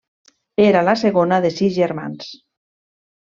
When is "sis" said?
1.57-1.75